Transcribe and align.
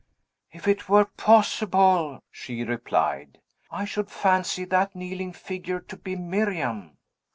"If 0.51 0.67
it 0.67 0.89
were 0.89 1.05
possible," 1.05 2.23
she 2.31 2.63
replied, 2.63 3.37
"I 3.69 3.85
should 3.85 4.09
fancy 4.09 4.65
that 4.65 4.95
kneeling 4.95 5.31
figure 5.31 5.79
to 5.79 5.95
be 5.95 6.15
Miriam!" 6.15 6.97